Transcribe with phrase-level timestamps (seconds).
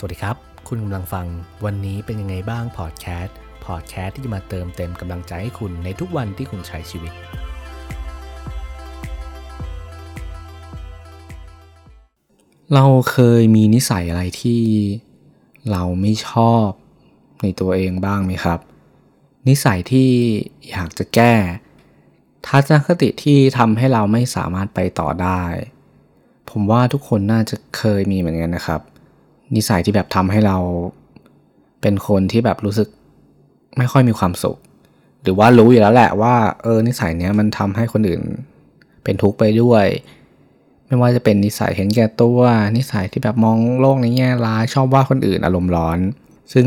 [0.00, 0.36] สวัสดีครับ
[0.68, 1.26] คุณกำลังฟัง
[1.64, 7.12] วันนี้เป็นยังไงบ้างพอดแคสต์พอดแคสต์ที่จะมาเติมเต็มกำลังใจให้คุณในทุกวันที่คุณใช้ชีวิต
[12.74, 14.62] เราเคยมีนิสัยอะไรที่
[15.70, 16.66] เราไม่ชอบ
[17.42, 18.58] ในตัวเองบ้างไหมครับ
[19.48, 20.10] นิสัยที่
[20.70, 21.34] อยากจะแก้
[22.46, 25.42] ทัศนคติที่ทำให้เราไม่สามารถไปต่อได้
[26.50, 28.82] ผมว่าทุกคนน่าจะเคยมีเหมือนกันนะครับ
[29.56, 30.56] นิสัยที่แบบทำให้เรา
[31.80, 32.88] เป็นคนที่แบบรู้สึก
[33.78, 34.58] ไม่ค่อยมีความสุข
[35.22, 38.22] หรือว่ารู้อยู่แล้วแหละว่า เออนิสัยเนี้ยมันทำให้คนอื่น
[39.04, 39.86] เป็นทุกข์ไปด้วย
[40.86, 42.38] ไม่ว่าจะเป็นนิสัยเห็นแก่ตัว
[42.76, 45.98] นิสัยที่แบบมองโลกในแง่ร้ายชอบว่าคนอื่นอารมณ์ร้อน
[46.52, 46.66] ซึ่ง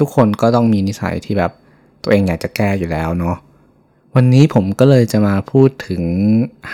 [0.00, 1.52] ทุกคนก็ต้องมีนิสัยที่แบบ
[2.02, 3.36] ตัวเองอยากจะแก้อยู่แล้วเนาะ
[4.14, 6.02] วันนี้ผมก็เลยจะมาพูดถึง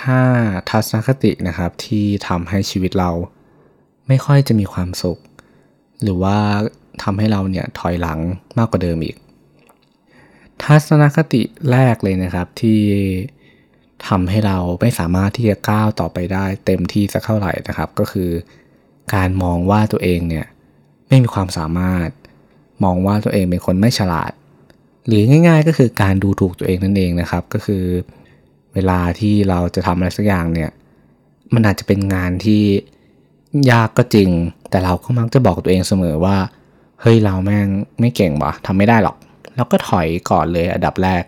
[0.00, 3.10] 5 ทัศนคตินะครับ ที่ทำให้ชีวิตเรา
[4.09, 5.19] ไม่ค่อยจะมีความสุข
[6.02, 6.38] หรือว่า
[7.02, 8.18] ทำให้เราเนี่ยถอยหลัง
[8.59, 9.16] มากกว่าเดิมอีก
[10.63, 12.80] ทัศนคติแรกเลยนะครับที่
[14.09, 18.30] ทำให้เราไม่สามารถที่จะก้าวต่อไปได้เต็มที่สักเท่าไหร่นะครับ ก็คือ
[19.15, 20.46] การมองว่าตัวเองเนี่ย
[21.09, 22.09] ไม่มีความสามารถ
[22.85, 24.32] มองว่าตัวเองเป็นคนไม่ฉลาด
[25.07, 27.85] หรือง่าย ๆ ก็คือการดูถูกตัวเองนั่นเองนะครับ ก็คือ
[28.74, 30.70] เวลาที่เราจะทำอะไรสักอย่างเนี่ย
[31.54, 32.63] มันอาจจะเป็นงานที่
[33.71, 34.30] ยากก็จริง
[34.71, 36.37] แต่เราก็มักจะบอกตัวเองเสมอว่า
[37.01, 37.68] เฮ้ยเราแม่ง
[38.01, 39.16] ไม่เก่งวะทำไม่ได้หรอก
[39.54, 41.23] แล้วก็ถอยก่อนเลยอันดับแรก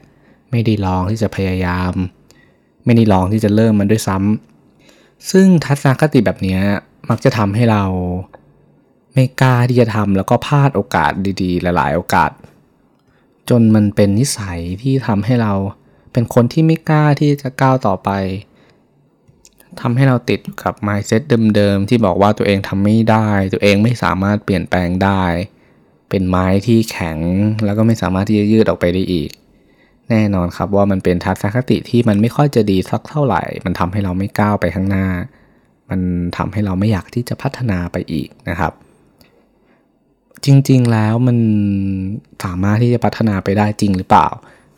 [0.51, 1.93] ไม่ได้ลองที่จะพยายาม
[2.85, 6.59] ไม่ได้ลองที่จะเริ่มมันด้วยซ้ำซึ่งทัศนคติแบบนี้
[7.09, 7.85] มักจะทำให้เรา
[9.15, 11.11] ไม่กล้าที่จะทำแล้วก็พลาดโอกาส
[11.43, 12.31] ดีๆ หลายๆ โอกาส
[13.49, 15.53] จนมันเป็นนิสัยที่ทำให้เรา
[16.13, 18.11] เป็นคนที่ไม่กล้าที่จะก้าวต่อไป
[19.81, 21.23] ทำให้เราติดกับ mindset
[21.57, 25.23] เดิมๆที่บอกว่าตัวเองทำไม่ได้ ตัวเองไม่สามารถเปลี่ยนแปลงได้
[26.09, 27.19] เป็นไม้ที่แข็ง
[27.65, 29.31] แล้วก็ไม่สามารถที่จะยืดออกไปได้อีก
[30.11, 35.07] แน่นอนครับว่ามันเป็นทัศนคติที่มันไม่ค่อยจะดีสักเท่าไหร่ มันทำให้เราไม่ก้าวไปข้างหน้า
[35.91, 36.01] มัน
[36.37, 38.73] ทำให้เราไม่อยากที่จะพัฒนาไปอีกนะครับ
[40.45, 41.39] จริงๆแล้วมัน
[42.45, 44.29] สามารถที่จะพัฒนาไปได้จริงหรือเปล่า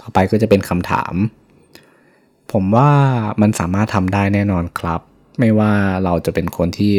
[0.00, 1.14] ต่อไปก็จะเป็นคำถาม
[2.52, 2.90] ผมว่า
[3.40, 5.00] มันสามารถทำได้แน่นอนครับ
[5.38, 5.72] ไม่ว่า
[6.04, 6.94] เราจะเป็นคนที่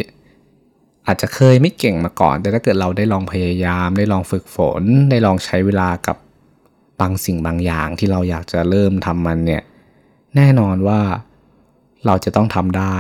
[1.08, 6.18] อาจจะเคยไม่เก่งมาก่อน แต่ถ้าเกิดเราได้ลองพยายาม ได้ลองฝึกฝน ได้ลองใช้เวลากับ
[7.00, 9.64] บางสิ่งบางอย่างที่เราอยากจะเริ่มทำมันเนี่ย
[10.36, 11.00] แน่นอนว่า
[12.06, 12.96] เราจะต้องทำได้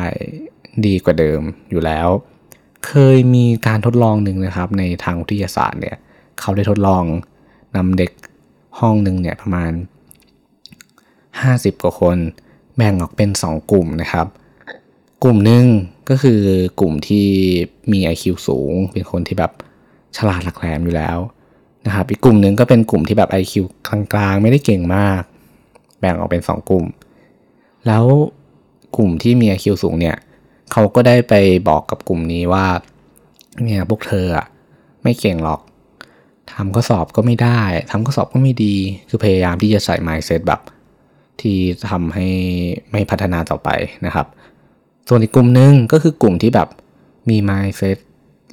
[0.85, 2.09] ดีกว่าเดิมอยู่แล้ว
[2.87, 5.97] เคยมีการทดลองหนึ่งนะครับ ในทางวิทยาศาสตร์เนี่ย
[6.39, 7.03] เขาได้ทดลอง
[7.75, 8.11] นำเด็ก
[8.79, 9.71] ห้องหนึ่งเนี่ยประมาณ
[11.39, 12.17] 50 กว่าคน
[12.75, 14.27] แบ่งออกเป็น 2 กลุ่มนะครับ
[15.23, 15.65] กลุ่มหนึ่ง
[16.09, 16.41] ก็คือ
[16.79, 17.27] กลุ่มที่
[17.91, 19.51] มี IQ สูง เป็นคนที่แบบ
[20.17, 21.17] ฉลาดหลักแหลมอยู่แล้ว
[21.85, 23.53] นะครับ อีกกลุ่มหนึ่งก็เป็นกลุ่มที่แบบ IQ
[23.87, 25.21] กลางๆ ไม่ได้เก่งมาก
[25.99, 26.85] แบ่งออกเป็น 2 กลุ่ม
[27.87, 28.03] แล้ว
[28.97, 30.17] กลุ่มที่มี IQ สูงเนี่ย
[30.71, 31.33] เขาก็ได้ไป
[31.67, 32.65] บอกกับกลุ่มนี้ว่า
[33.63, 34.45] เนี่ยพวกเธออะ
[35.03, 35.61] ไม่เก่งหรอก
[36.53, 37.61] ทำข้อสอบก็ไม่ได้
[37.91, 38.75] ทำข้อสอบก็ไม่ดี
[39.09, 40.59] คือพยายามที่จะใส่ mindset แบบ
[41.41, 41.57] ที่
[41.89, 42.27] ทำให้
[42.91, 43.69] ไม่พัฒนาต่อไป
[44.05, 44.27] นะครับ
[45.07, 46.67] ส่วนอีกกลุ่มหนึ่งก็คือกลุ่มที่แบบ
[47.29, 47.97] มี mindset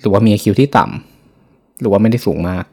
[0.00, 2.65] หรือว่ามี IQ ที่ต่ำหรือว่าไม่ได้สูงมาก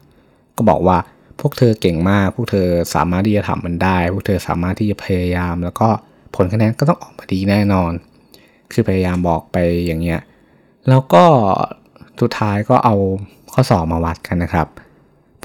[0.56, 0.98] ก็บอกว่า
[1.40, 5.88] พวกเธอเก่งมาก พวกเธอสามารถที่จะทำมันได้ พวกเธอสามารถที่จะพยายาม แล้วก็
[6.36, 7.92] ผลคะแนนก็ต้องออกมาดีแน่นอน
[8.72, 9.56] คือพยายามบอกไป
[9.86, 10.20] อย่างเงี้ย
[10.88, 11.24] แล้วก็
[12.20, 12.96] สุดท้ายก็เอา
[13.52, 14.66] ข้อสอบมาวัดกันนะครับ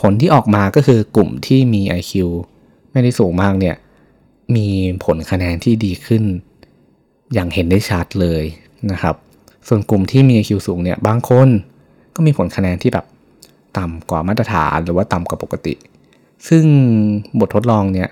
[0.01, 2.13] ผลที่ออกมาก็คือกลุ่มที่มี IQ
[2.91, 3.75] ไม่ได้สูงมากเนี่ย
[4.55, 4.67] มี
[5.05, 6.23] ผลคะแนนที่ดีขึ้น
[7.33, 8.43] อย่างเห็นได้ชัดเลย
[8.91, 9.15] นะครับ
[9.67, 11.47] ส่วนกลุ่มที่มี IQ สูงเนี่ยบางคน
[12.15, 13.05] ก็มีผลคะแนนที่แบบ
[13.77, 15.73] ต่ำกว่ามาตรฐานหรือว่าต่ำกว่าปกติ
[16.47, 16.63] ซึ่ง
[17.39, 18.09] บททดลองเนี่ย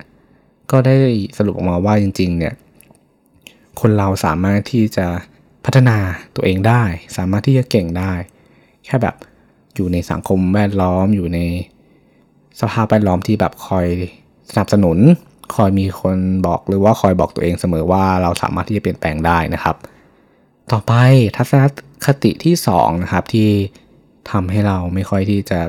[0.71, 0.95] ก็ได้
[1.37, 2.53] สรุปออกมาว่าจริง ๆ เนี่ย
[3.79, 5.05] คนเราสามารถที่จะ
[5.65, 5.97] พัฒนา
[6.35, 6.83] ตัวเองได้
[7.17, 8.13] สามารถที่จะเก่งได้
[8.85, 9.15] แค่แบบ
[9.75, 11.39] อยู่ในสังคมแวดล้อมอยู่ใน
[12.59, 13.87] สภาพแวดล้อมที่แบบคอย
[14.49, 14.97] สนับสนุน
[15.55, 16.17] คอยมีคน
[16.47, 19.75] บอกหรือว่าคอยบอกตัวเองเสมอว่าเราสามารถที่จะเปลี่ยนแปลงได้นะครับ
[20.71, 20.93] ต่อไป
[21.35, 21.63] ทัศน
[22.05, 23.49] คติที่2นะครับที่
[24.31, 25.59] ทำให้เราไม่ค่อยที่จะ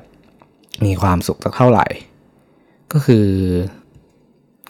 [0.85, 1.87] มีความสุขสักเท่าไหร่
[2.93, 3.27] ก็คือ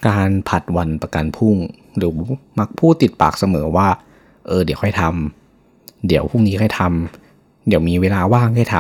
[0.09, 1.57] การผัดวันประกันพรุ่ง
[1.97, 2.13] หรือ
[2.59, 3.89] มักพูดติดปากเสมอว่า
[4.47, 8.77] เออเดี๋ยวค่อยทำเดี๋ยวพรุ่งนี้ค่อยทำเดี๋ยวมีเวลาว่างค่อยท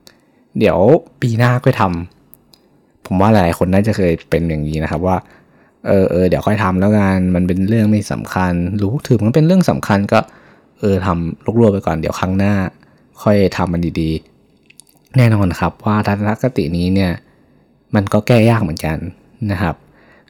[0.00, 0.78] ำเดี๋ยว
[1.22, 5.16] ปีหน้าค่อยทำผมว่าหลายคนน่าจะเคยเป็นอย่างนี้นะครับว่า
[5.86, 8.52] เออเออเดี๋ยวค่อยทำแล้วกันมันเป็นเรื่องไม่สำคัญ
[8.82, 10.20] รู้ถือมันเป็นเรื่องสำคัญก็
[10.80, 12.54] เออทำลุกลัวไปก่อนเดี๋ยวครั้งหน้า
[13.22, 17.12] ค่อยทำมันดีๆ แน่นอนครับว่าทัศนคตินี้เนี่ย
[17.94, 18.98] มันก็แก้ยากเหมือนกัน
[19.52, 19.74] นะครับ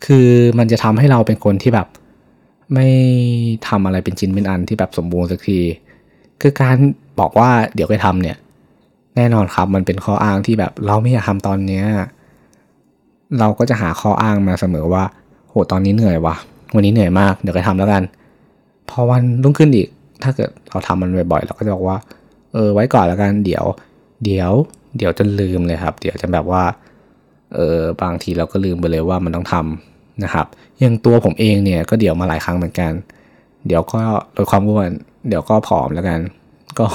[0.07, 1.89] คือมันจะทำให้เราเป็นคนที่แบบ
[2.75, 2.89] ไม่
[3.69, 5.61] ทำอะไรเป็นชิ้นเป็นอันที่แบบสมบูรณ์สักที
[6.41, 6.77] คือการ
[7.21, 8.37] บอกว่าเดี๋ยวไปทำเนี่ย
[9.17, 11.85] แน่นอนครับมันเป็นข้ออ้างที่แบบเราไม่อยากทำตอนเนี้ย
[13.39, 15.05] เราก็จะหาข้ออ้างมาเสมอว่า
[15.57, 16.35] หตอนนี้เหนื่อยวะ
[16.75, 18.03] วันนี้เหนื่อยมาก เดี๋ยวไปทำแล้วกัน
[18.91, 19.89] พอวันรุ่งขึ้นอีก
[20.23, 21.97] ถ้าเกิดเราทำมันบ่อยๆเราก็จะบอกว่า
[22.53, 23.65] เออ ไว้ก่อนแล้วกัน เดี๋ยว
[24.25, 24.53] เดี๋ยว
[24.97, 26.63] เดี๋ยวจนลืมเลยครับ เดี๋ยวจะแบบว่า
[27.55, 30.47] เออ บางทีเราก็ลืมไปเลยว่ามันต้องทำนะครับ
[30.81, 32.93] อย่างตัวผมเองเนี่ยก็เดี๋ยวมาหลายครั้งเหมือนกัน
[33.67, 34.01] เดี๋ยวก็
[34.37, 34.91] ลดความอ้วน
[35.29, 36.21] เดี๋ยวก็ผอมแล้วกัน
[36.79, 36.87] ก็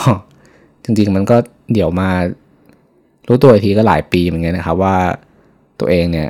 [0.83, 1.37] จริงๆมันก็
[1.73, 2.09] เดี๋ยวมา
[3.27, 4.95] รู้ตัวทีก็หลายปีเหมือนกันนะครับว่า
[5.79, 6.29] ตัวเองเนี่ย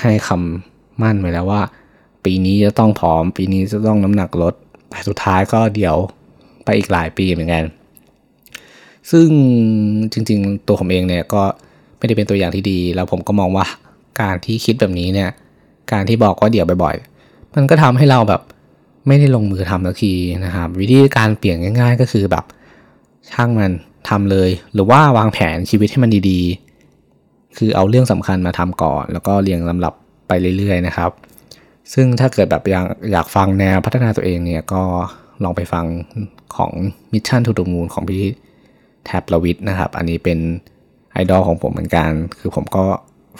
[0.00, 1.62] ให้คำ มั่นไว้แล้วว่า
[2.24, 4.54] ปีนี้จะต้องผอม ปีนี้จะต้องน้ำหนักลด
[4.90, 5.96] แต่สุดท้ายก็เดี๋ยว
[6.64, 7.64] ไปอีกหลายปีเหมือนกัน
[9.10, 9.28] ซึ่ง
[10.12, 11.42] จริง ๆ ตัวผมเองเนี่ยก็
[11.98, 13.66] ไม่ได้เป็นตัวอย่างที่ดี แล้วผมก็มองว่า
[14.20, 15.30] การที่คิดแบบนี้เนี่ย
[15.92, 18.42] การที่บอกว่าเดี๋ยวบ่อยๆ มันก็ทำให้เราแบบ
[19.06, 20.12] ไม่ได้ลงมือทำสักที
[20.44, 22.44] นะครับ วิธีการเปลี่ยนง่าย ๆ ก็คือแบบ
[23.30, 23.72] ช่างมัน
[24.08, 29.94] ทำเลย หรือว่าวางแผนชีวิตให้มันดีๆ คือเอาเรื่องสำคัญมาทำก่อน แล้วก็เรียงลำดับ
[30.26, 31.10] ไปเรื่อยๆนะครับ
[31.92, 34.82] ซึ่งถ้าเกิดแบบอยากอยากฟังแนวพัฒนาตัวเองเนี่ยก็
[35.44, 35.84] ลองไปฟัง
[36.56, 36.72] ของ
[37.12, 38.24] Mission to the Moon ของพี่
[39.04, 40.38] แท็บลวิทนะครับ อันนี้เป็น
[41.12, 42.84] ไอดอลของผมเหมือนกัน คือผมก็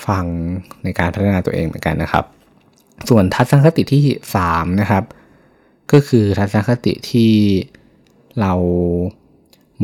[0.07, 0.25] ฟัง
[0.85, 2.25] ในการพัฒนาตัวเองเหมือนกันนะครับ
[3.09, 4.03] ส่วนทัศนคติที่
[4.43, 5.05] 3 นะครับ
[5.93, 7.33] ก็คือทัศนคติที่
[8.41, 8.53] เรา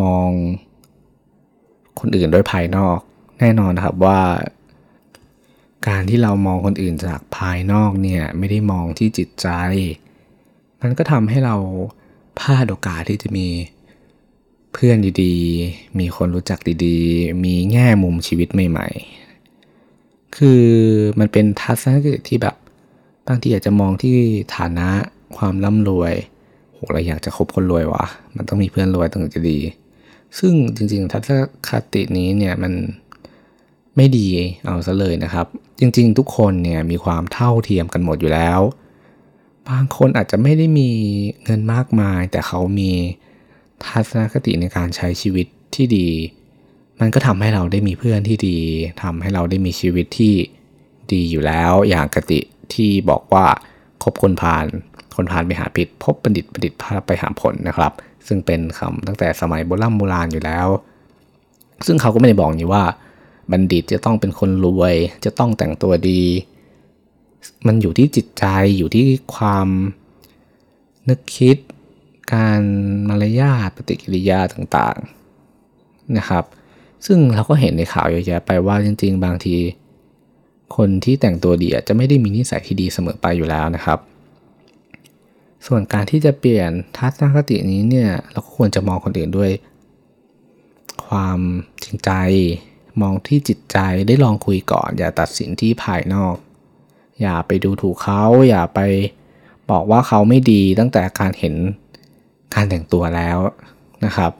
[0.02, 0.28] มอง
[2.00, 2.98] คนอื่นด้วยภายนอก
[3.40, 4.20] แน่นอนนะครับว่า
[5.88, 9.48] การที่เรามองคนอื่นจากภายนอกเนี่ยไม่ได้มองที่จิตใจ
[10.80, 11.56] มันก็ทำให้เรา
[12.38, 13.48] พลาดโอกาสที่จะมี
[14.72, 18.88] เพื่อนดีๆ มีคนรู้จักดีๆ มีแง่มุมชีวิตใหม่
[19.62, 20.64] ๆ คือ
[21.18, 22.56] มันเป็นทัศนคติที่แบบ
[23.28, 24.16] บางทีอาจจะมองที่
[24.56, 24.88] ฐานะ
[25.36, 26.14] ความร่ำรวย
[26.72, 28.06] โหเราอยากจะคบคนรวยวะ
[28.36, 29.58] มันต้องมีเพื่อนรวยถึงจะดี
[30.38, 32.72] ซึ่งจริงๆทัศนคตินี้เนี่ยมัน
[33.96, 34.26] ไม่ดี
[34.66, 35.46] เอาซะเลยนะครับ
[35.80, 38.60] จริงๆ ทุกคนเนี่ยมีความเท่าเทียมกันหมดอยู่แล้ว
[39.68, 40.90] บางคนอาจจะไม่ได้มี
[41.44, 42.92] เงินมากมาย แต่เขามี
[43.84, 46.08] ทัศนคติในการใช้ชีวิตที่ดี
[47.00, 48.58] มันก็ทำให้เราได้มีเพื่อนที่ดี
[49.02, 50.34] ทำให้เราได้มีชีวิตที่
[51.12, 52.40] ดีอยู่แล้วอย่างกติ
[52.74, 53.46] ที่บอกว่า
[54.02, 54.66] คบคนผาน
[55.16, 57.92] คนผานไปหาผิด พบบัณฑิตบัณฑิตพาไปหาผลนะครับ
[58.26, 60.68] ซึ่งเป็นคำตั้งแต่สมัยโบราณโบราณอยู่แล้ว
[61.86, 62.84] ซึ่งเขาก็ไม่ได้บอกนี่ว่า
[63.50, 64.94] บัณฑิตจะต้องเป็นคนรวย
[65.24, 66.22] จะต้องแต่งตัวดี
[67.66, 68.44] มันอยู่ที่จิตใจ
[68.78, 69.68] อยู่ที่ความ
[71.08, 71.56] นึกคิด
[72.32, 72.60] การ
[73.08, 76.44] มารยาทปฏิกิริยาต่างๆนะครับ
[77.06, 79.56] ซึ่งเราก็เห็นในข่าวเยอะแยะไปว่าจริง ๆ บางที
[80.76, 83.98] คนที่แต่งตัวดีจะไม่ได้มีนิสัยที่ดีเสมอไปอยู่แล้วนะครับ
[85.66, 89.50] ส่วนการที่จะเปลี่ยนทัศนคตินี้เนี่ยเราก็ควรจะมองคนอื่นด้วย
[91.06, 91.38] ความ
[91.82, 92.10] จริงใจ
[93.00, 96.36] มองที่จิตใจได้ลองคุยก่อน อย่าตัดสินที่ภายนอก
[97.20, 98.80] อย่าไปดูถูกเขาอย่าไป
[99.70, 101.54] บอกว่าเขาไม่ดีตั้งแต่การเห็น
[102.54, 103.38] การแต่งตัวแล้ว
[104.04, 104.32] นะครับ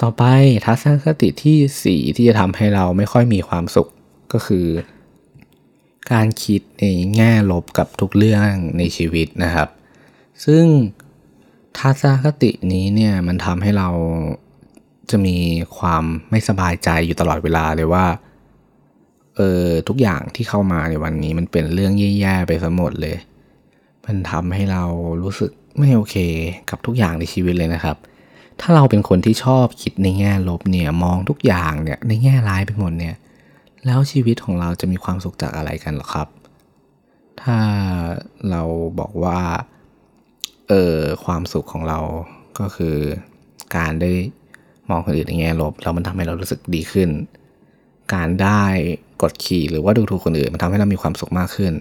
[0.00, 0.24] ต่อไป
[0.64, 3.88] ทัศนคติที่ 4 ที่จะทำให้เราไม่ค่อยมีความสุข
[4.32, 4.66] ก็คือ
[6.12, 9.68] การคิดในแง่ลบกับทุกเรื่องในชีวิตนะครับ
[10.44, 10.64] ซึ่ง
[11.78, 13.88] ทัศนคตินี้เนี่ยมันทำให้เรา
[15.10, 15.36] จะมี
[15.78, 18.06] ความไม่สบายใจอยู่ตลอดเวลาเลยว่า
[19.36, 23.16] เออทุกอย่างที่เข้ามาในวันนี้มันเป็นเรื่องแย่ๆไปซะหมดเลย
[24.06, 24.84] มันทำให้เรา
[25.22, 26.16] รู้สึกไม่โอเค
[26.70, 27.96] กับทุกอย่างในชีวิตเลยนะครับ
[28.60, 33.16] ถ้าเราเป็นคนที่ชอบคิดในแง่ลบเนี่ยมองทุกอย่างเนี่ยในแง่ร้ายไปหมดเนี่ย
[33.86, 36.28] แล้วชีวิตของเราจะมีความสุขจากอะไรกันหรอครับ
[37.42, 37.58] ถ้า
[38.50, 38.62] เรา
[38.98, 39.40] บอกว่า
[40.68, 41.98] เออความสุขของเรา
[42.58, 42.96] ก็คือ
[43.76, 44.12] การได้
[44.90, 47.08] มองคนอื่นในแง่ลบแล้วมันทำให้เรารู้สึกดีขึ้น
[48.14, 48.64] การได้
[49.22, 51.72] กดขี่หรือว่าดูถูกคนอื่นมันทำให้เรามีความสุขมากขึ้น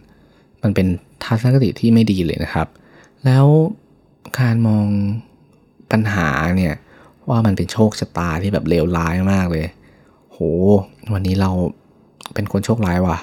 [0.63, 0.87] มันเป็น
[1.23, 2.67] ทัศนคติที่ไม่ดีเลยนะครับ
[3.25, 3.45] แล้ว
[4.39, 4.87] การมอง
[5.91, 6.75] ปัญหาเนี่ย
[7.29, 9.65] ว่ามันเป็นโชคชะตาที่แบบเลวร้ายมากเลย
[10.31, 10.37] โห
[11.13, 11.51] วันนี้เรา
[12.33, 13.17] เป็นคนโชคร้ายว่ะ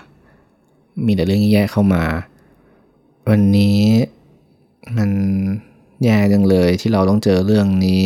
[1.07, 2.05] มีแต่เรื่องแย่เข้ามา
[3.31, 3.81] วันนี้
[4.97, 5.11] มัน
[6.05, 8.05] แย่จังเลยที่เราต้องเจอเรื่องนี้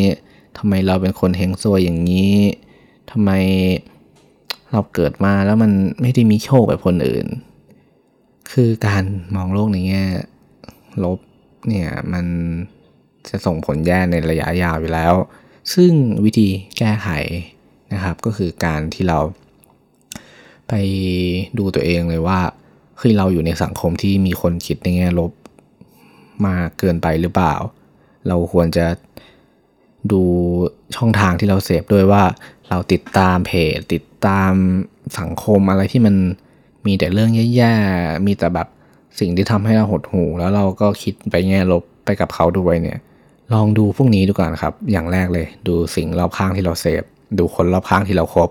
[0.59, 2.35] ทำไมเราเป็นคนเฮงซวยอย่างนี้
[3.11, 3.31] ทำไม
[4.73, 5.71] เราเกิดมาแล้วมัน
[6.01, 7.27] ไม่ได้มีโชคแบบคนอื่น
[8.53, 10.05] คือการมองโลกในแง่
[11.05, 11.19] ลบ
[11.69, 12.27] เนี่ยมัน
[13.29, 15.15] จะส่งผลแย่ในระยะยาวอยู่แล้ว
[15.75, 15.93] ซึ่ง
[16.25, 16.49] วิธี
[16.79, 17.09] แก้ไข
[17.93, 19.19] นะครับก็คือการที่เรา
[20.69, 20.73] ไป
[21.59, 22.41] ดูตัวเองเลยว่า
[23.01, 25.33] คือเราอยู่ในสังคมที่มีคนคิดในแง่ลบ
[26.47, 27.55] มากเกินไปหรือเปล่า
[28.29, 28.87] เราควรจะ
[30.13, 30.23] ดู
[30.97, 32.23] ช่องทางที่เราเสพด้วยว่า
[32.69, 34.53] เราติดตามเพจ ติดตาม
[35.19, 36.15] สังคมอะไรที่มัน
[36.87, 38.69] มีแต่เรื่องแย่ๆ มีแต่แบบ
[39.21, 42.99] สิ่งที่ทำให้เราหดหู่แล้วเราก็คิดไปแง่ลบไปกับเขาด้วยเนี่ย
[43.53, 47.03] ลองดูพวกนี้ดูก่อนครับ อย่างแรกเลย ดูสิ่งรอบข้างที่เราเสพ
[47.39, 48.51] ดูคนรอบข้างที่เราครบ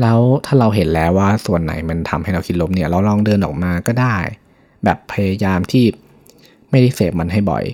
[0.00, 4.16] แล้วถ้าเราเห็นแล้วว่าส่วนไหนมันทำให้เราคิดลบเนี่ย เราลองเดินออกมาก็ได้
[4.84, 5.84] แบบพยายามที่
[6.70, 7.64] ไม่ได้เสพมันให้บ่อย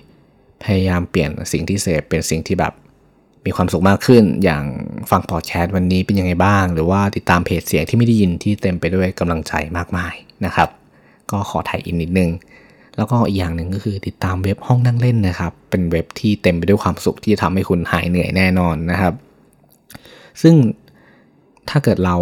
[0.65, 2.73] พยายามเปลี่ยนสิ่งที่เสพเป็นสิ่งที่แบบ
[3.45, 4.65] มีความสุขมากขึ้น อย่าง
[5.11, 10.69] ฟังพอดแคสต์วันนี้เป็นยังไงบ้าง หรือว่าติดตามเพจเสียงที่ไม่ได้ยินที่เต็มไปด้วยกำลังใจมากมายนะครับ
[11.31, 12.31] ก็ขอถ่ายอินนิดนึง
[12.97, 19.15] แล้วก็อีกอย่างหนึ่งก็คือติดตามเว็บห้องนั่งเล่นนะครับ เป็นเว็บที่เต็มไปด้วยความสุขที่ทำให้คุณหายเหนื่อยแน่นอนนะครับ
[20.43, 20.55] ซึ่ง
[21.69, 22.17] ถ้าเกิดเรา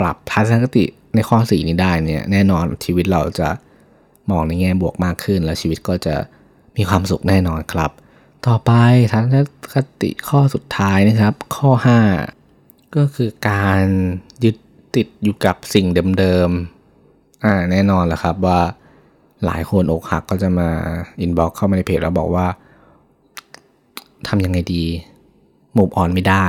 [0.00, 3.48] ปรับทัศนคติในข้อสีนี้ได้เนี่ยแน่นอนชีวิตเราจะ
[4.30, 6.14] มองในแง่บวกมากขึ้น แล้วชีวิตก็จะ
[6.78, 7.90] มีความสุขแน่นอนครับ
[8.46, 8.72] ต่อไป
[9.12, 9.36] ทัศน
[9.72, 11.70] คติข้อสุดท้ายนะครับ ข้อ
[12.34, 13.84] 5 ก็คือการ
[14.44, 14.56] ยึด
[14.96, 15.86] ติดอยู่กับสิ่ง
[16.18, 18.60] เดิมๆอ่าแน่นอนแหละครับว่า
[19.44, 20.68] หลายคนอกหักก็จะมา
[21.20, 22.46] อินบ็อกเข้ามาในเพจแล้วบอกว่า
[24.28, 24.84] ทำยังไงดี
[25.76, 26.46] มูฟออนไม่ได้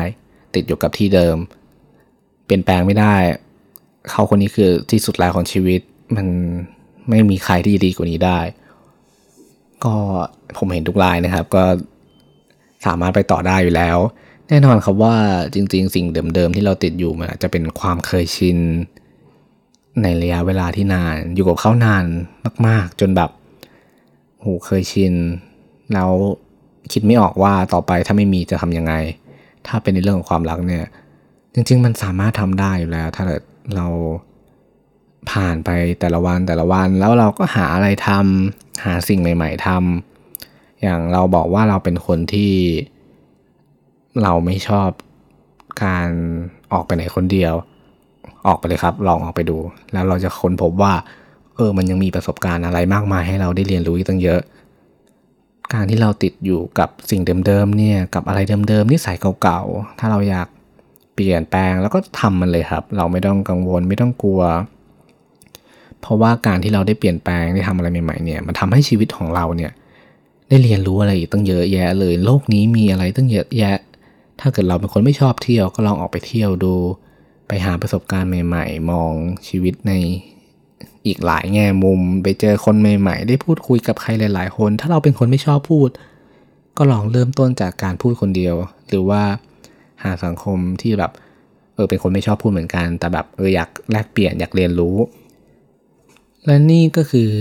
[0.55, 1.37] ติดอยู่กับที่เดิม
[2.45, 3.15] เปลี่ยนแปลงไม่ได้
[4.09, 5.81] เขาคนนี้คือที่สุดแล้วของชีวิต
[6.15, 6.27] มัน
[7.09, 8.39] ไม่มีใครที่ดีกว่านี้ได้
[9.83, 9.93] ก็
[10.57, 11.63] ผมเห็นทุกรายนะครับ ก็
[12.85, 13.97] สามารถไปต่อได้อยู่แล้ว
[14.49, 15.15] แน่นอนครับว่า
[15.53, 16.05] จริง ๆ สิ่ง
[16.35, 18.57] เดิมๆที่เราติดอยู่มันอาจจะเป็นความเคยชิน
[20.03, 22.05] ในระยะเวลาที่นาน อยู่กับเขานาน
[22.67, 23.29] มาก ๆ จนแบบ
[24.41, 25.13] โหเคยชิน
[25.93, 26.09] แล้ว
[26.91, 28.93] คิดไม่ออกว่าต่อไปถ้าไม่มีจะทำยังไง
[29.67, 30.85] ถ้าเป็นในเรื่องของความรักเนี่ย
[31.53, 33.23] จริง ๆ มันสามารถทำได้อยู่แล้ว ถ้า
[33.75, 33.87] เรา
[35.31, 42.53] ผ่านไปแต่ละวันแต่ละวัน แล้วเราก็หาอะไรทำหาสิ่งใหม่ ๆทำอย่างเราบอกว่าเราเป็นคนที่
[44.21, 44.89] เราไม่ชอบ
[45.83, 46.09] การ
[46.73, 47.53] ออกไปไหนคนเดียว
[48.47, 49.57] ออกไปเลยครับ ลองออกไปดู
[49.93, 50.93] แล้วเราจะค้นพบว่า
[51.55, 54.41] เออ มันยังมีประสบการณ์อะไรมากมายให้เราได้เรียนรู้อีกตั้งเยอะ
[55.73, 60.47] การที่เราติดอยู่กับสิ่งเดิมๆเนี่ย กับอะไรเดิมๆนิสัยเก่าๆ ถ้าเราอยาก
[61.13, 64.41] เปลี่ยนแปลงแล้วก็ทำมันเลยครับ เราไม่ต้องกังวลไม่ต้องกลัว
[66.01, 69.71] เพราะว่าการที่เราได้เปลี่ยนแปลงได้ทำอะไรใหม่ๆเนี่ยมันทำให้ชีวิตของเราเนี่ย
[70.49, 73.77] ได้เรียนรู้อะไรอีกตั้งเยอะแยะเลย โลกนี้มีอะไรตั้งเยอะแยะ
[74.39, 76.75] ถ้าเกิดเราเป็นคนไม่ชอบเที่ยวก็ลองออกไปเที่ยวดู
[77.47, 79.13] ไปหาประสบการณ์ใหม่ๆ มอง
[79.47, 79.93] ชีวิตใน
[81.07, 85.89] อีกหลายแง่มุม ไปเจอคนใหม่ ๆ ได้พูดคุยกับใครหลาย ๆ คน ถ้าเราเป็นคนไม่ชอบพูด
[86.77, 88.55] ก็ลองเริ่มต้นจากการพูดคนเดียว
[88.87, 89.21] หรือว่า
[90.03, 91.11] หาสังคมที่แบบ
[91.75, 94.95] เออเป็นคนไม่ชอบพูดเหมือนกัน แต่แบบเอออยากแลกเปลี่ยนอยากเรียนรู้
[96.45, 97.31] และนี่ก็คือ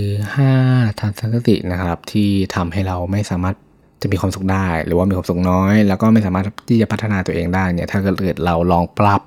[0.45, 3.55] 5 ทัศนคตินะครับ ที่ทำให้เราไม่สามารถ
[4.01, 9.21] จะมีความสุขได้ หรือว่ามีความสุขน้อย แล้วก็ไม่สามารถที่จะพัฒนาตัวเองได้เนี่ยถ้าเกิดเราลองปรับ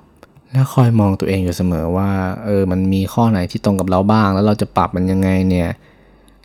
[0.51, 2.09] แล้วคอยมองตัวเองอยู่เสมอว่า
[2.45, 5.69] เออมันมีข้อไหนที่ตรงกับเราบ้าง แล้วเราจะปรับมันยังไงเนี่ย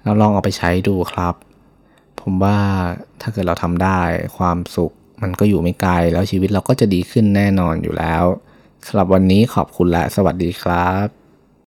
[0.05, 1.35] เราลองเอาไปใช้ดูครับ
[2.21, 2.59] ผมว่า
[3.21, 4.01] ถ้าเกิดเราทำได้
[4.37, 4.93] ความสุข
[5.23, 8.25] มันก็อยู่ไม่ไกล แล้วชีวิตเราก็จะดีขึ้นแน่นอนอยู่แล้ว
[8.87, 11.18] สำหรับวันนี้ขอบคุณและสวัสดีครับ